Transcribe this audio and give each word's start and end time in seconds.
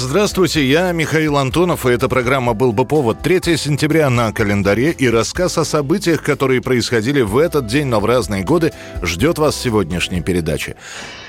Здравствуйте, 0.00 0.64
я 0.64 0.92
Михаил 0.92 1.36
Антонов, 1.38 1.84
и 1.84 1.90
эта 1.90 2.08
программа 2.08 2.54
«Был 2.54 2.72
бы 2.72 2.84
повод». 2.84 3.20
3 3.20 3.56
сентября 3.56 4.08
на 4.10 4.32
календаре 4.32 4.92
и 4.92 5.08
рассказ 5.08 5.58
о 5.58 5.64
событиях, 5.64 6.22
которые 6.22 6.62
происходили 6.62 7.20
в 7.20 7.36
этот 7.36 7.66
день, 7.66 7.86
но 7.86 7.98
в 7.98 8.04
разные 8.04 8.44
годы, 8.44 8.72
ждет 9.02 9.38
вас 9.38 9.60
сегодняшней 9.60 10.20
передачи. 10.20 10.76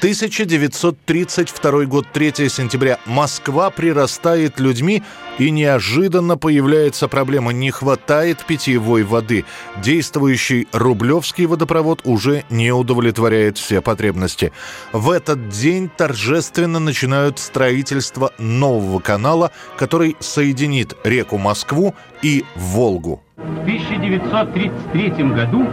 1932 0.01 1.85
год, 1.85 2.05
3 2.13 2.47
сентября. 2.47 2.99
Москва 3.07 3.71
прирастает 3.71 4.59
людьми, 4.59 5.01
и 5.39 5.49
неожиданно 5.49 6.37
появляется 6.37 7.07
проблема. 7.07 7.51
Не 7.53 7.71
хватает 7.71 8.45
питьевой 8.45 9.03
воды. 9.03 9.45
Действующий 9.81 10.67
Рублевский 10.73 11.45
водопровод 11.45 12.01
уже 12.03 12.43
не 12.49 12.71
удовлетворяет 12.71 13.57
все 13.57 13.81
потребности. 13.81 14.51
В 14.91 15.09
этот 15.09 15.49
день 15.49 15.89
торжественно 15.89 16.79
начинают 16.79 17.39
строительство 17.39 18.31
нового 18.59 18.99
канала, 18.99 19.51
который 19.77 20.15
соединит 20.19 20.95
реку 21.03 21.37
Москву 21.37 21.95
и 22.21 22.43
Волгу. 22.55 23.21
В 23.37 23.61
1933 23.61 25.09
году 25.33 25.67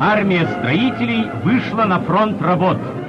армия 0.00 0.46
строителей 0.58 1.30
вышла 1.42 1.84
на 1.84 2.00
фронт 2.00 2.42
работ– 2.42 2.78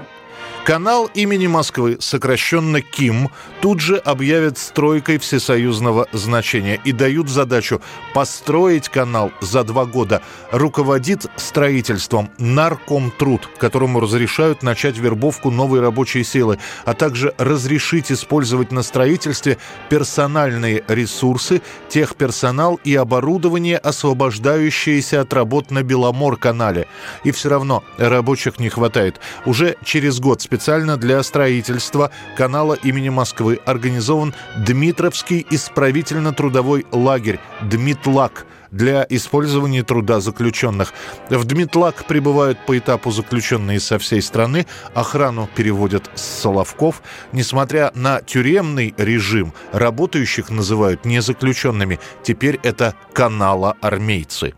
Канал 0.65 1.11
имени 1.13 1.45
Москвы, 1.45 1.97
сокращенно 1.99 2.81
КИМ, 2.81 3.29
тут 3.61 3.81
же 3.81 3.97
объявят 3.97 4.57
стройкой 4.57 5.19
всесоюзного 5.19 6.07
значения 6.11 6.81
и 6.83 6.91
дают 6.91 7.29
задачу 7.29 7.83
построить 8.15 8.89
канал 8.89 9.31
за 9.41 9.63
два 9.63 9.85
года. 9.85 10.23
Руководит 10.51 11.27
строительством 11.35 12.31
Наркомтруд, 12.39 13.47
которому 13.59 13.99
разрешают 13.99 14.63
начать 14.63 14.97
вербовку 14.97 15.51
новой 15.51 15.81
рабочей 15.81 16.23
силы, 16.23 16.57
а 16.83 16.95
также 16.95 17.35
разрешить 17.37 18.11
использовать 18.11 18.71
на 18.71 18.81
строительстве 18.81 19.59
персональные 19.89 20.83
ресурсы, 20.87 21.61
техперсонал 21.89 22.79
и 22.83 22.95
оборудование, 22.95 23.77
освобождающиеся 23.77 25.21
от 25.21 25.31
работ 25.31 25.69
на 25.69 25.83
Беломор-канале. 25.83 26.87
И 27.23 27.29
все 27.29 27.49
равно 27.49 27.83
рабочих 27.99 28.59
не 28.59 28.69
хватает. 28.69 29.19
Уже 29.45 29.75
через 29.83 30.19
год 30.19 30.41
специалисты 30.41 30.54
специально 30.55 30.95
для 30.95 31.21
строительства 31.21 32.11
канала 32.37 32.75
имени 32.75 33.09
Москвы 33.09 33.59
организован 33.65 34.33
Дмитровский 34.55 35.45
исправительно-трудовой 35.49 36.85
лагерь 36.93 37.41
«Дмитлак», 37.61 38.45
для 38.71 39.05
использования 39.09 39.83
труда 39.83 40.19
заключенных. 40.21 40.93
В 41.29 41.43
Дмитлак 41.45 42.05
прибывают 42.05 42.57
по 42.65 42.77
этапу 42.77 43.11
заключенные 43.11 43.79
со 43.79 43.99
всей 43.99 44.21
страны, 44.21 44.65
охрану 44.93 45.49
переводят 45.55 46.09
с 46.15 46.21
Соловков. 46.21 47.01
Несмотря 47.31 47.91
на 47.95 48.21
тюремный 48.21 48.93
режим, 48.97 49.53
работающих 49.71 50.49
называют 50.49 51.05
не 51.05 51.21
заключенными. 51.21 51.99
Теперь 52.23 52.59
это 52.63 52.95
канала 53.13 53.75
армейцы. 53.81 54.53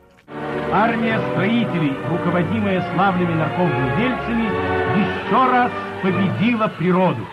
Армия 0.71 1.19
строителей, 1.31 1.95
руководимая 2.09 2.93
славными 2.93 3.33
нарковладельцами, 3.33 4.66
еще 4.97 5.51
раз 5.51 5.71
победила 6.01 6.67
природу. 6.67 7.25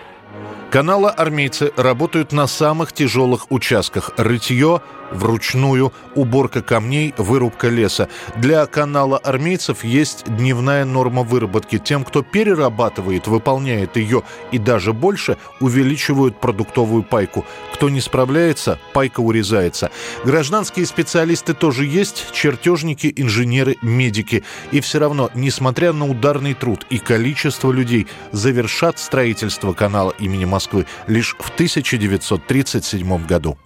Канала 0.70 1.11
армейцы 1.11 1.73
работают 1.77 2.33
на 2.33 2.47
самых 2.47 2.93
тяжелых 2.93 3.47
участках. 3.51 4.11
Рытье, 4.17 4.81
вручную, 5.15 5.93
уборка 6.15 6.62
камней, 6.62 7.15
вырубка 7.17 7.69
леса. 7.69 8.09
Для 8.37 8.67
канала 8.67 9.19
армейцев 9.19 9.85
есть 9.85 10.25
дневная 10.27 10.85
норма 10.85 11.23
выработки. 11.23 11.79
Тем, 11.79 12.05
кто 12.05 12.23
перерабатывает, 12.23 13.27
выполняет 13.27 13.97
ее 13.97 14.23
и 14.51 14.58
даже 14.58 14.92
больше, 14.92 15.36
увеличивают 15.61 16.41
продуктовую 16.41 17.03
пайку. 17.03 17.45
Кто 17.73 17.89
не 17.89 18.01
справляется, 18.01 18.79
пайка 18.92 19.20
урезается. 19.20 19.91
Гражданские 20.24 20.86
специалисты 20.86 21.55
тоже 21.55 21.86
есть, 21.86 22.33
чертежники, 22.33 23.13
инженеры, 23.17 23.77
медики. 23.83 24.45
И 24.73 24.80
все 24.80 24.98
равно, 24.98 25.30
несмотря 25.35 25.92
на 25.92 26.07
ударный 26.07 26.55
труд 26.55 26.86
и 26.91 26.98
количество 26.98 27.70
людей, 27.70 28.07
завершат 28.33 28.98
строительство 28.98 29.73
канала 29.73 30.13
имени 30.19 30.45
Москвы 30.45 30.86
лишь 31.07 31.36
в 31.39 31.51
1937 31.51 33.27
году. 33.27 33.58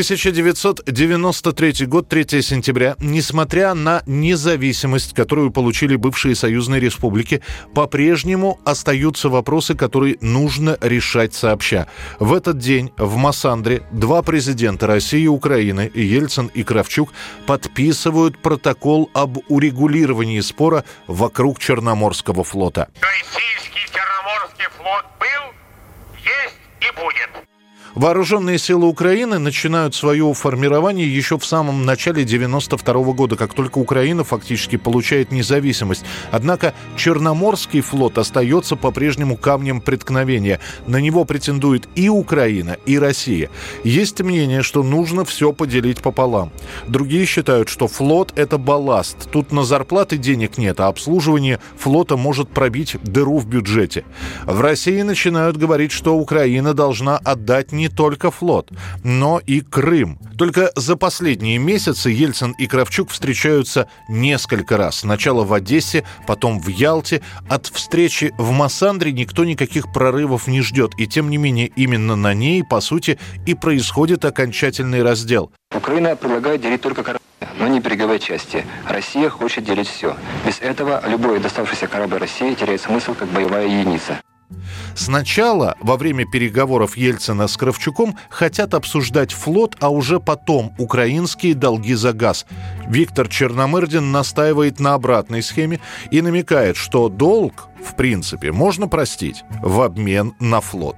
1993 0.00 1.86
год, 1.86 2.08
3 2.08 2.40
сентября. 2.40 2.96
Несмотря 3.00 3.74
на 3.74 4.02
независимость, 4.06 5.12
которую 5.12 5.50
получили 5.50 5.94
бывшие 5.96 6.34
союзные 6.34 6.80
республики, 6.80 7.42
по-прежнему 7.74 8.58
остаются 8.64 9.28
вопросы, 9.28 9.74
которые 9.74 10.16
нужно 10.22 10.78
решать 10.80 11.34
сообща. 11.34 11.86
В 12.18 12.32
этот 12.32 12.56
день 12.56 12.92
в 12.96 13.16
Массандре 13.16 13.82
два 13.90 14.22
президента 14.22 14.86
России 14.86 15.24
и 15.24 15.28
Украины, 15.28 15.90
Ельцин 15.94 16.46
и 16.46 16.62
Кравчук, 16.62 17.12
подписывают 17.46 18.38
протокол 18.38 19.10
об 19.12 19.36
урегулировании 19.48 20.40
спора 20.40 20.84
вокруг 21.08 21.58
Черноморского 21.58 22.42
флота. 22.42 22.88
Российский 23.02 23.86
Черноморский 23.92 24.66
флот 24.78 25.04
был, 25.20 25.52
есть 26.24 26.56
и 26.80 26.90
будет. 26.98 27.49
Вооруженные 27.94 28.58
силы 28.58 28.86
Украины 28.86 29.38
начинают 29.38 29.94
свое 29.94 30.32
формирование 30.32 31.12
еще 31.12 31.38
в 31.38 31.44
самом 31.44 31.84
начале 31.84 32.24
92 32.24 32.94
-го 33.02 33.14
года, 33.14 33.36
как 33.36 33.52
только 33.52 33.78
Украина 33.78 34.22
фактически 34.22 34.76
получает 34.76 35.32
независимость. 35.32 36.04
Однако 36.30 36.72
Черноморский 36.96 37.80
флот 37.80 38.18
остается 38.18 38.76
по-прежнему 38.76 39.36
камнем 39.36 39.80
преткновения. 39.80 40.60
На 40.86 40.98
него 40.98 41.24
претендует 41.24 41.88
и 41.96 42.08
Украина, 42.08 42.76
и 42.86 42.98
Россия. 42.98 43.50
Есть 43.82 44.20
мнение, 44.20 44.62
что 44.62 44.82
нужно 44.84 45.24
все 45.24 45.52
поделить 45.52 45.98
пополам. 46.00 46.52
Другие 46.86 47.26
считают, 47.26 47.68
что 47.68 47.88
флот– 47.88 48.32
это 48.36 48.56
балласт. 48.56 49.28
Тут 49.32 49.50
на 49.50 49.64
зарплаты 49.64 50.16
денег 50.16 50.58
нет, 50.58 50.78
а 50.78 50.86
обслуживание 50.86 51.58
флота 51.76 52.16
может 52.16 52.50
пробить 52.50 52.96
дыру 53.02 53.38
в 53.38 53.46
бюджете. 53.46 54.04
В 54.44 54.60
России 54.60 55.02
начинают 55.02 55.56
говорить, 55.56 55.90
что 55.90 56.16
Украина 56.16 56.72
должна 56.72 57.18
отдать 57.18 57.72
не 57.80 57.88
только 57.88 58.30
флот, 58.30 58.70
но 59.02 59.40
и 59.44 59.62
Крым. 59.62 60.18
Только 60.36 60.70
за 60.76 60.96
последние 60.96 61.56
месяцы 61.58 62.10
Ельцин 62.10 62.52
и 62.52 62.66
Кравчук 62.66 63.10
встречаются 63.10 63.88
несколько 64.08 64.76
раз. 64.76 65.00
Сначала 65.00 65.44
в 65.44 65.52
Одессе, 65.54 66.04
потом 66.26 66.60
в 66.60 66.68
Ялте. 66.68 67.22
От 67.48 67.66
встречи 67.66 68.32
в 68.36 68.50
Массандре 68.50 69.12
никто 69.12 69.44
никаких 69.44 69.92
прорывов 69.92 70.46
не 70.46 70.60
ждет. 70.60 70.92
И 70.98 71.06
тем 71.06 71.30
не 71.30 71.38
менее 71.38 71.68
именно 71.68 72.16
на 72.16 72.34
ней, 72.34 72.62
по 72.62 72.80
сути, 72.80 73.18
и 73.46 73.54
происходит 73.54 74.24
окончательный 74.26 75.02
раздел. 75.02 75.50
Украина 75.74 76.16
предлагает 76.16 76.60
делить 76.60 76.82
только 76.82 77.02
корабли, 77.02 77.24
но 77.58 77.66
не 77.66 77.80
береговые 77.80 78.18
части. 78.18 78.66
Россия 78.86 79.30
хочет 79.30 79.64
делить 79.64 79.88
все. 79.88 80.16
Без 80.46 80.60
этого 80.60 81.02
любой 81.08 81.40
доставшийся 81.40 81.86
корабль 81.86 82.18
России 82.18 82.52
теряет 82.54 82.82
смысл 82.82 83.14
как 83.14 83.28
боевая 83.28 83.66
единица. 83.66 84.20
Сначала, 84.94 85.76
во 85.80 85.96
время 85.96 86.24
переговоров 86.30 86.96
Ельцина 86.96 87.48
с 87.48 87.56
Кравчуком, 87.56 88.16
хотят 88.28 88.74
обсуждать 88.74 89.32
флот, 89.32 89.76
а 89.80 89.90
уже 89.90 90.20
потом 90.20 90.74
украинские 90.78 91.54
долги 91.54 91.94
за 91.94 92.12
газ. 92.12 92.46
Виктор 92.86 93.28
Черномырдин 93.28 94.10
настаивает 94.12 94.80
на 94.80 94.94
обратной 94.94 95.42
схеме 95.42 95.80
и 96.10 96.22
намекает, 96.22 96.76
что 96.76 97.08
долг 97.08 97.70
в 97.82 97.94
принципе, 97.94 98.52
можно 98.52 98.88
простить 98.88 99.44
в 99.62 99.80
обмен 99.80 100.34
на 100.38 100.60
флот. 100.60 100.96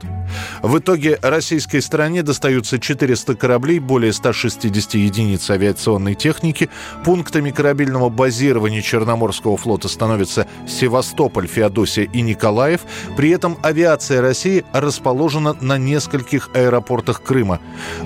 В 0.62 0.78
итоге 0.78 1.18
российской 1.22 1.80
стороне 1.80 2.22
достаются 2.22 2.78
400 2.78 3.36
кораблей, 3.36 3.78
более 3.78 4.12
160 4.12 4.94
единиц 4.94 5.48
авиационной 5.50 6.14
техники. 6.14 6.68
Пунктами 7.04 7.50
корабельного 7.50 8.08
базирования 8.08 8.82
Черноморского 8.82 9.56
флота 9.56 9.88
становятся 9.88 10.46
Севастополь, 10.66 11.46
Феодосия 11.46 12.04
и 12.04 12.20
Николаев. 12.20 12.82
При 13.16 13.30
этом 13.30 13.58
авиация 13.62 14.20
России 14.20 14.64
расположена 14.72 15.56
на 15.60 15.78
нескольких 15.78 16.50
аэропортах 16.54 17.22
Крыма. 17.22 17.60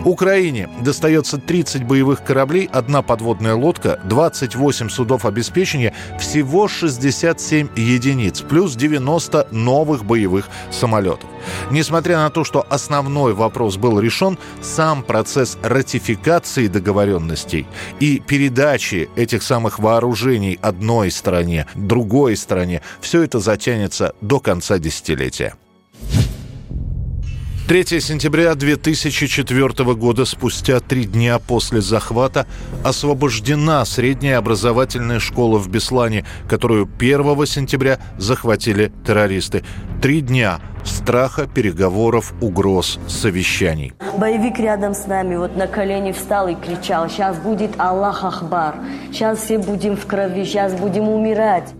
Украине 0.04 0.68
достается 0.80 1.38
30 1.38 1.84
боевых 1.84 2.22
кораблей, 2.24 2.68
одна 2.70 3.00
подводная 3.02 3.54
лодка, 3.54 4.00
28 4.04 4.90
судов 4.90 5.24
обеспечения, 5.24 5.94
всего 6.20 6.68
67 6.68 7.68
единиц, 7.76 8.42
плюс 8.42 8.66
плюс 8.66 8.74
90 8.74 9.48
новых 9.52 10.04
боевых 10.04 10.48
самолетов. 10.72 11.30
Несмотря 11.70 12.18
на 12.18 12.30
то, 12.30 12.44
что 12.44 12.66
основной 12.68 13.34
вопрос 13.34 13.76
был 13.76 14.00
решен, 14.00 14.38
сам 14.62 15.02
процесс 15.02 15.58
ратификации 15.62 16.68
договоренностей 16.68 17.66
и 18.00 18.20
передачи 18.20 19.08
этих 19.16 19.42
самых 19.42 19.78
вооружений 19.78 20.58
одной 20.62 21.10
стране, 21.10 21.66
другой 21.74 22.36
стране, 22.36 22.82
все 23.00 23.22
это 23.22 23.40
затянется 23.40 24.14
до 24.20 24.40
конца 24.40 24.78
десятилетия. 24.78 25.54
3 27.68 28.00
сентября 28.00 28.54
2004 28.54 29.94
года, 29.94 30.24
спустя 30.24 30.78
три 30.78 31.04
дня 31.04 31.40
после 31.40 31.80
захвата, 31.80 32.46
освобождена 32.84 33.84
средняя 33.84 34.38
образовательная 34.38 35.18
школа 35.18 35.58
в 35.58 35.68
Беслане, 35.68 36.24
которую 36.48 36.88
1 36.96 37.46
сентября 37.46 37.98
захватили 38.18 38.92
террористы. 39.04 39.64
Три 40.00 40.20
дня 40.20 40.60
страха, 40.84 41.48
переговоров, 41.52 42.34
угроз, 42.40 43.00
совещаний. 43.08 43.94
Боевик 44.16 44.60
рядом 44.60 44.94
с 44.94 45.08
нами 45.08 45.34
вот 45.34 45.56
на 45.56 45.66
колени 45.66 46.12
встал 46.12 46.46
и 46.46 46.54
кричал, 46.54 47.08
сейчас 47.08 47.36
будет 47.36 47.72
Аллах 47.78 48.22
Ахбар, 48.22 48.76
сейчас 49.10 49.40
все 49.40 49.58
будем 49.58 49.96
в 49.96 50.06
крови, 50.06 50.44
сейчас 50.44 50.72
будем 50.72 51.08
умирать. 51.08 51.74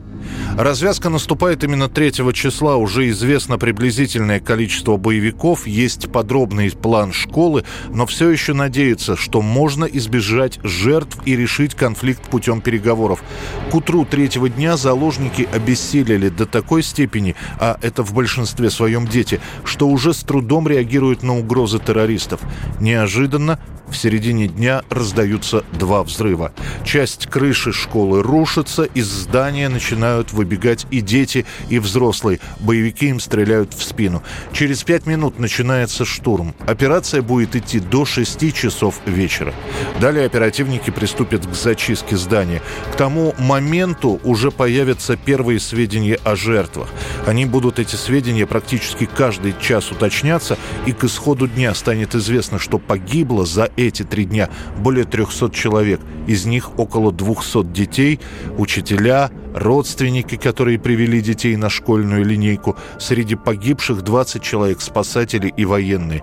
Развязка 0.57 1.11
наступает 1.11 1.65
именно 1.65 1.91
3 1.91 2.33
числа. 2.33 2.77
Уже 2.77 3.11
известно 3.11 3.59
приблизительное 3.59 4.41
количество 4.41 4.97
боевиков, 4.97 5.67
есть 5.67 6.11
подробный 6.11 6.71
план 6.71 7.13
школы, 7.13 7.65
но 7.91 8.07
все 8.07 8.31
еще 8.31 8.55
надеется, 8.55 9.17
что 9.17 9.43
можно 9.43 9.85
избежать 9.85 10.59
жертв 10.63 11.19
и 11.27 11.37
решить 11.37 11.75
конфликт 11.75 12.23
путем 12.23 12.63
переговоров. 12.63 13.23
К 13.71 13.75
утру 13.75 14.07
третьего 14.07 14.49
дня 14.49 14.79
заложники 14.79 15.47
обессилели 15.53 16.31
до 16.31 16.47
такой 16.47 16.83
степени, 16.83 17.37
а 17.61 17.79
это 17.83 18.03
в 18.03 18.15
большинстве 18.15 18.71
своем 18.71 19.07
дети, 19.07 19.43
что 19.65 19.87
уже 19.87 20.15
с 20.15 20.21
трудом 20.21 20.67
реагируют 20.67 21.23
на 21.23 21.37
угрозы 21.37 21.81
террористов. 21.81 22.41
Неожиданно 22.81 23.61
в 23.89 23.97
середине 23.97 24.49
дня 24.49 24.83
раздаются 24.91 25.65
два 25.73 26.03
взрыва. 26.03 26.53
Часть 26.85 27.27
крыши 27.27 27.73
школы 27.73 28.23
рушится, 28.23 28.85
из 28.85 29.07
здания 29.07 29.69
начинают 29.69 30.33
выбегать 30.33 30.87
и 30.91 31.01
дети, 31.01 31.47
и 31.69 31.79
взрослые. 31.79 32.41
Боевики 32.61 33.09
им 33.09 33.21
стреляют 33.21 33.75
в 33.75 33.83
спину. 33.83 34.23
Через 34.53 34.83
пять 34.83 35.07
минут 35.07 35.39
начинается 35.39 36.05
штурм. 36.05 36.55
Операция 36.67 37.23
будет 37.23 37.57
идти 37.57 37.81
до 37.81 38.05
6 38.05 38.55
часов 38.55 39.01
вечера. 39.07 39.55
Далее 40.01 40.27
оперативники 40.27 40.91
приступят 40.91 41.47
к 41.47 41.55
зачистке 41.55 42.17
здания. 42.17 42.63
К 42.93 42.97
тому 42.97 43.35
моменту 43.39 44.21
уже 44.25 44.51
появятся 44.51 45.17
первые 45.17 45.61
сведения 45.61 46.19
о 46.25 46.37
жертвах. 46.37 46.89
Они 47.27 47.45
будут, 47.47 47.79
эти 47.79 47.97
сведения, 47.97 48.47
практически 48.47 49.07
каждый 49.07 49.55
час 49.61 49.91
уточняться, 49.91 50.59
и 50.87 50.93
к 50.93 51.05
исходу 51.05 51.47
дня 51.49 51.75
станет 51.75 52.15
известно, 52.15 52.59
что 52.59 52.79
погибло 52.79 53.47
за 53.47 53.71
эти 53.77 54.03
три 54.03 54.25
дня 54.25 54.49
более 54.79 55.05
300 55.05 55.51
человек. 55.51 56.01
Из 56.27 56.47
них 56.47 56.79
около 56.79 57.13
200 57.13 57.65
детей, 57.65 58.21
учителя, 58.59 59.31
родственники, 59.57 60.37
которые 60.37 60.79
привели 60.79 61.21
детей 61.21 61.57
на 61.57 61.71
школьную 61.71 62.25
линейку. 62.25 62.77
Среди 62.99 63.35
погибших 63.35 64.03
20 64.03 64.43
человек, 64.43 64.81
спасатели 64.81 65.53
и 65.57 65.65
военные. 65.65 66.23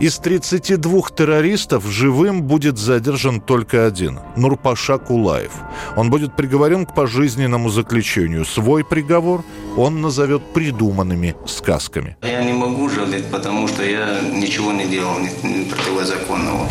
Из 0.00 0.18
32 0.18 1.02
террористов 1.14 1.86
живым 1.86 2.42
будет 2.42 2.78
задержан 2.78 3.40
только 3.40 3.86
один– 3.86 4.18
Нурпаша 4.36 4.98
Кулаев. 4.98 5.52
Он 5.96 6.10
будет 6.10 6.36
приговорен 6.36 6.86
к 6.86 6.94
пожизненному 6.94 7.68
заключению. 7.68 8.44
Свой 8.44 8.84
приговор 8.84 9.44
он 9.76 10.00
назовет 10.00 10.42
придуманными 10.54 11.36
сказками. 11.46 12.16
Я 12.22 12.44
не 12.44 12.52
могу 12.52 12.88
жалеть, 12.88 13.26
потому 13.30 13.68
что 13.68 13.84
я 13.84 14.20
ничего 14.20 14.72
не 14.72 14.86
делал 14.86 15.16
противозаконного. 15.70 16.66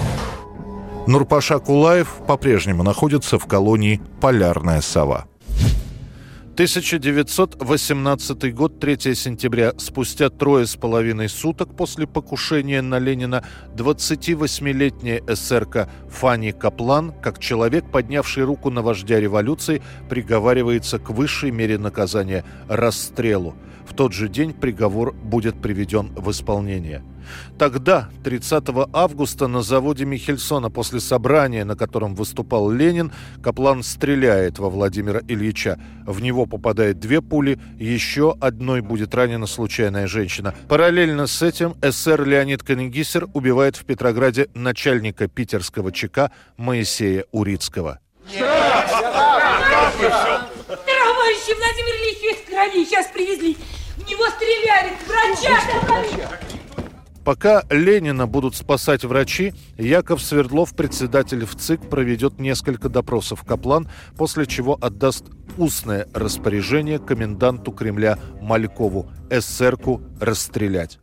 Нурпаша 1.08 1.60
Кулаев 1.60 2.08
по-прежнему 2.28 2.84
находится 2.84 3.40
в 3.40 3.46
колонии 3.46 4.02
«Полярная 4.22 4.82
сова». 4.82 5.29
1918 6.60 8.54
год, 8.54 8.82
3 8.82 9.16
сентября. 9.16 9.72
Спустя 9.78 10.30
трое 10.30 10.68
с 10.68 10.76
половиной 10.76 11.30
суток 11.30 11.74
после 11.74 12.06
покушения 12.06 12.82
на 12.82 13.00
Ленина 13.00 13.46
28-летняя 13.78 15.24
эсерка 15.26 15.90
Фанни 16.10 16.52
Каплан, 16.52 17.14
как 17.14 17.40
человек, 17.40 17.90
поднявший 17.90 18.44
руку 18.44 18.72
на 18.72 18.82
вождя 18.82 19.22
революции, 19.22 19.82
приговаривается 20.10 21.00
к 21.00 21.12
высшей 21.12 21.52
мере 21.52 21.78
наказания– 21.78 22.44
расстрелу. 22.68 23.56
В 23.88 23.94
тот 23.94 24.12
же 24.12 24.28
день 24.28 24.52
приговор 24.52 25.14
будет 25.14 25.62
приведен 25.62 26.12
в 26.14 26.30
исполнение– 26.30 27.06
Тогда, 27.58 28.10
30 28.24 28.64
августа, 28.94 29.48
на 29.48 29.62
заводе 29.62 30.06
Михельсона 30.06 30.70
после 30.70 31.00
собрания, 31.00 31.66
на 31.66 31.76
котором 31.76 32.16
выступал 32.16 32.70
Ленин, 32.72 33.12
Каплан 33.44 33.84
стреляет 33.84 34.60
во 34.60 34.70
Владимира 34.70 35.20
Ильича. 35.28 35.80
В 36.06 36.22
него 36.22 36.46
попадает 36.46 37.00
две 37.00 37.22
пули, 37.22 37.60
еще 37.80 38.36
одной 38.40 38.82
будет 38.82 39.14
ранена 39.16 39.48
случайная 39.48 40.08
женщина. 40.08 40.54
Параллельно 40.68 41.28
с 41.28 41.42
этим 41.42 41.76
СССР 41.82 42.26
Леонид 42.26 42.64
Канегисер 42.64 43.28
убивает 43.34 43.76
в 43.76 43.86
Петрограде 43.86 44.48
начальника 44.54 45.28
питерского 45.28 45.92
ЧК 45.92 46.32
Моисея 46.58 47.26
Урицкого. 47.32 48.00
Товарищи, 50.68 51.54
Владимир 51.56 51.96
Ильич 51.96 52.20
крови, 52.60 52.86
сейчас 52.86 53.08
привезли. 53.08 53.58
В 53.98 54.10
него 54.10 54.26
стреляли, 54.30 54.94
врача! 55.08 56.49
Пока 57.30 57.64
Ленина 57.70 58.26
будут 58.26 58.56
спасать 58.56 59.04
врачи, 59.06 59.54
Яков 59.78 60.20
Свердлов, 60.20 60.74
председатель 60.74 61.46
в 61.46 61.56
ЦИК, 61.56 61.88
проведет 61.88 62.40
несколько 62.40 62.90
допросов 62.90 63.44
Каплан, 63.44 63.88
после 64.18 64.48
чего 64.48 64.80
отдаст 64.82 65.26
устное 65.56 66.08
распоряжение 66.16 66.98
коменданту 66.98 67.72
Кремля 67.72 68.18
Малькову 68.42 69.12
эсерку 69.30 70.02
расстрелять. 70.20 70.98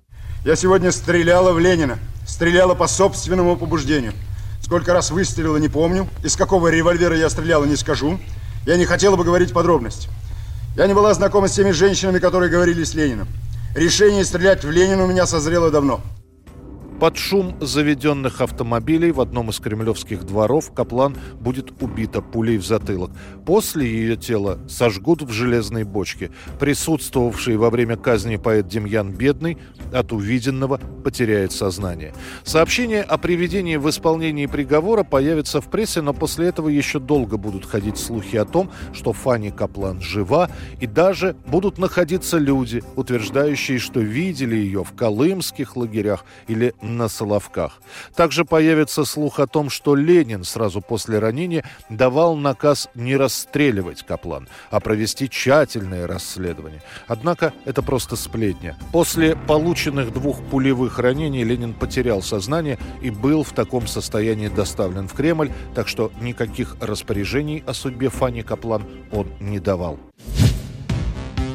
Я 0.44 0.56
сегодня 0.56 0.90
стреляла 0.90 1.52
в 1.52 1.61
Ленина. 1.61 1.96
Стреляла 2.26 2.75
по 2.75 2.88
собственному 2.88 3.56
побуждению. 3.56 4.12
Сколько 4.61 4.94
раз 4.94 5.12
выстрелила, 5.12 5.58
не 5.58 5.69
помню. 5.69 6.08
Из 6.25 6.34
какого 6.34 6.72
револьвера 6.72 7.17
я 7.17 7.31
стреляла, 7.31 7.67
не 7.67 7.76
скажу. 7.76 8.19
Я 8.67 8.76
не 8.76 8.84
хотела 8.84 9.14
бы 9.14 9.22
говорить 9.22 9.52
подробности. 9.52 10.08
Я 10.76 10.88
не 10.88 10.94
была 10.94 11.14
знакома 11.14 11.46
с 11.46 11.52
теми 11.52 11.70
женщинами, 11.70 12.19
которые 12.19 12.50
говорили 12.50 12.82
с 12.82 12.94
Лениным. 12.94 13.29
Решение 13.76 14.25
стрелять 14.25 14.64
в 14.64 14.70
Ленина 14.72 15.05
у 15.05 15.06
меня 15.06 15.25
созрело 15.25 15.70
давно. 15.70 16.02
Под 17.00 17.19
шум 17.19 17.54
заведенных 17.60 18.40
автомобилей 18.40 19.12
в 19.12 19.20
одном 19.20 19.50
из 19.50 19.60
кремлевских 19.60 20.25
дворов 20.25 20.72
Каплан 20.72 21.14
будет 21.38 21.82
убита 21.82 22.22
пулей 22.22 22.56
в 22.56 22.64
затылок. 22.64 23.10
После 23.44 23.86
ее 23.86 24.17
тело 24.17 24.58
сожгут 24.67 25.20
в 25.20 25.31
железной 25.31 25.84
бочке. 25.84 26.31
Присутствовавший 26.58 27.58
во 27.58 27.69
время 27.69 27.96
казни 27.98 28.36
поэт 28.36 28.67
Демьян 28.67 29.12
Бедный 29.12 29.58
от 29.93 30.15
увиденного 30.15 30.81
потеряет 31.05 31.53
сознание. 31.53 32.15
Сообщение 32.44 33.03
о 33.03 33.19
приведении 33.19 33.76
в 33.76 33.91
исполнении 33.91 34.46
приговора 34.46 35.05
появится 35.05 35.60
в 35.60 35.69
прессе, 35.70 36.00
но 36.00 36.15
после 36.15 36.46
этого 36.46 36.70
еще 36.70 36.98
долго 36.98 37.36
будут 37.36 37.67
ходить 37.67 37.98
слухи 37.98 38.36
о 38.36 38.46
том, 38.46 38.70
что 38.94 39.12
Фанни 39.12 39.50
Каплан 39.50 40.00
жива, 40.00 40.48
и 40.81 40.86
даже 40.86 41.36
будут 41.46 41.76
находиться 41.76 42.38
люди, 42.38 42.82
утверждающие, 42.96 43.79
что 43.79 44.00
видели 44.00 44.56
ее 44.56 44.82
в 44.82 44.93
колымских 44.94 45.76
лагерях 45.76 46.24
или 46.48 46.74
на 46.86 47.08
Соловках. 47.08 47.81
Также 48.14 48.44
появится 48.44 49.05
слух 49.05 49.40
о 49.40 49.46
том, 49.46 49.70
что 49.70 49.94
Ленин 49.94 50.44
сразу 50.44 50.81
после 50.81 51.19
ранения 51.19 51.64
давал 51.88 52.36
наказ 52.36 52.88
не 52.94 53.16
расстреливать 53.16 54.05
Каплан, 54.05 54.48
а 54.70 54.81
провести 54.81 55.28
тщательное 55.28 56.06
расследование. 56.06 56.82
Однако 57.06 57.52
это 57.64 57.82
просто 57.82 58.16
сплетня. 58.16 58.76
После 58.93 59.36
полученных 59.36 60.12
двух 60.12 60.43
пулевых 60.44 60.98
ранений 60.98 61.44
Ленин 61.44 61.74
потерял 61.74 62.22
сознание 62.22 62.78
и 63.02 63.10
был 63.10 63.43
в 63.43 63.52
таком 63.52 63.86
состоянии 63.86 64.48
доставлен 64.48 65.08
в 65.08 65.14
Кремль, 65.14 65.50
так 65.74 65.88
что 65.88 66.12
никаких 66.20 66.76
распоряжений 66.81 67.62
о 67.66 67.74
судьбе 67.74 68.08
Фани 68.08 68.43
Каплан 68.43 68.84
он 69.12 69.28
не 69.40 69.58
давал. 69.58 69.98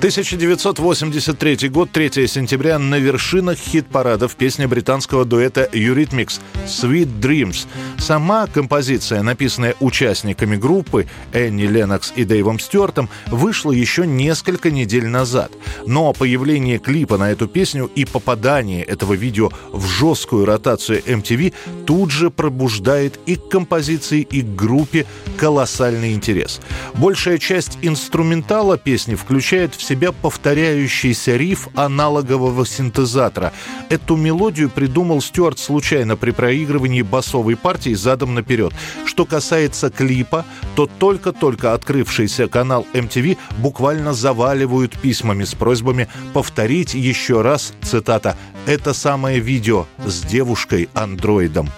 1983 0.02 1.70
год, 1.70 1.92
3 1.92 2.28
сентября, 2.28 2.80
на 2.80 2.98
вершинах 2.98 3.60
хит-парадов 3.60 4.36
песня 4.36 4.68
британского 4.68 5.26
дуэта 5.26 5.70
Eurythmics 5.72 6.40
«Sweet 6.66 7.20
Dreams». 7.20 7.68
Сама 8.00 8.48
композиция, 8.48 9.22
написанная 9.22 9.76
участниками 9.80 10.56
группы 10.56 11.06
Энни 11.34 11.68
Леннокс 11.68 12.14
и 12.16 12.24
Дэйвом 12.24 12.58
Стюартом, 12.58 13.10
вышла 13.28 13.72
еще 13.72 14.08
несколько 14.08 14.72
недель 14.72 15.06
назад. 15.06 15.52
Но 15.86 16.14
появление 16.14 16.80
клипа 16.80 17.18
на 17.18 17.32
эту 17.32 17.48
песню 17.48 17.86
и 17.94 18.06
попадание 18.06 18.84
этого 18.84 19.14
видео 19.14 19.52
в 19.72 19.86
жесткую 19.86 20.46
ротацию 20.46 21.04
MTV 21.04 21.54
тут 21.86 22.10
же 22.10 22.32
пробуждает 22.32 23.20
и 23.28 23.36
к 23.36 23.50
композиции, 23.50 24.22
и 24.22 24.42
к 24.42 24.56
группе 24.56 25.06
колоссальный 25.38 26.14
интерес. 26.14 26.60
Большая 26.96 27.38
часть 27.38 27.78
инструментала 27.84 28.80
песни 28.80 29.14
включает 29.14 29.76
в 29.76 29.91
себя 29.92 30.14
повторяющийся 30.14 31.36
риф 31.36 31.68
аналогового 31.76 32.66
синтезатора. 32.66 33.52
Эту 33.90 34.16
мелодию 34.16 34.70
придумал 34.70 35.22
Стюарт 35.22 35.60
случайно 35.60 36.16
при 36.16 36.32
проигрывании 36.32 37.02
басовой 37.02 37.58
партии 37.58 37.94
задом 37.94 38.34
наперед. 38.34 38.72
Что 39.06 39.26
касается 39.26 39.90
клипа, 39.90 40.46
то 40.76 40.88
только-только 40.88 41.74
открывшийся 41.74 42.48
канал 42.48 42.88
MTV 42.94 43.38
буквально 43.58 44.14
заваливают 44.14 44.98
письмами 44.98 45.44
с 45.44 45.56
просьбами 45.56 46.08
повторить 46.32 46.94
еще 46.94 47.42
раз, 47.42 47.74
цитата, 47.82 48.38
«это 48.66 48.94
самое 48.94 49.42
видео 49.42 49.88
с 50.06 50.22
девушкой-андроидом». 50.22 51.70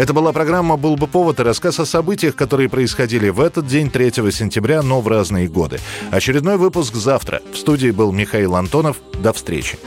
Это 0.00 0.14
была 0.14 0.32
программа 0.32 0.78
«Был 0.78 0.96
бы 0.96 1.06
повод» 1.06 1.40
и 1.40 1.42
рассказ 1.42 1.78
о 1.78 1.84
событиях, 1.84 2.34
которые 2.34 2.70
происходили 2.70 3.28
в 3.28 3.38
этот 3.38 3.66
день, 3.66 3.90
3 3.90 4.12
сентября, 4.32 4.80
но 4.80 5.02
в 5.02 5.08
разные 5.08 5.46
годы. 5.46 5.78
Очередной 6.10 6.56
выпуск 6.56 6.94
завтра. 6.94 7.42
В 7.52 7.58
студии 7.58 7.90
был 7.90 8.10
Михаил 8.10 8.56
Антонов. 8.56 8.96
До 9.22 9.34
встречи. 9.34 9.78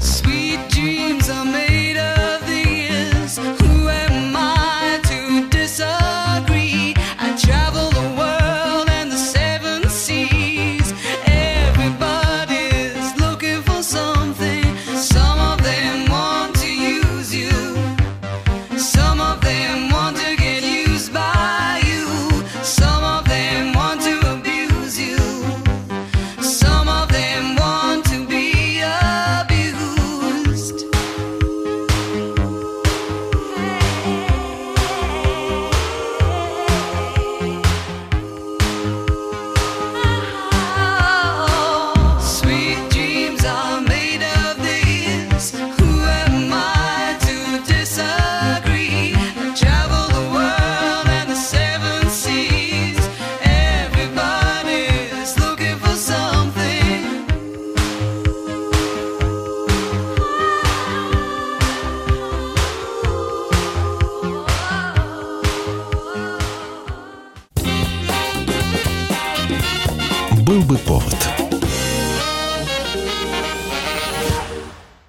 Sweet 0.00 0.49